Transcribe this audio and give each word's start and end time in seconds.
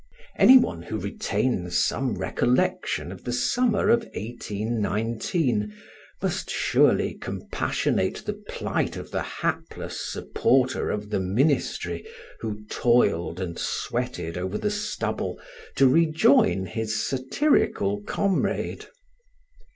Any 0.35 0.57
one 0.57 0.81
who 0.81 0.97
retains 0.97 1.77
some 1.77 2.15
recollection 2.17 3.11
of 3.11 3.23
the 3.23 3.31
summer 3.31 3.89
of 3.89 3.99
1819 4.15 5.75
must 6.23 6.49
surely 6.49 7.13
compassionate 7.13 8.23
the 8.25 8.33
plight 8.33 8.97
of 8.97 9.11
the 9.11 9.21
hapless 9.21 10.01
supporter 10.11 10.89
of 10.89 11.11
the 11.11 11.19
ministry 11.19 12.03
who 12.39 12.65
toiled 12.65 13.39
and 13.39 13.59
sweated 13.59 14.39
over 14.39 14.57
the 14.57 14.71
stubble 14.71 15.39
to 15.75 15.87
rejoin 15.87 16.65
his 16.65 16.99
satirical 17.07 18.01
comrade. 18.01 18.87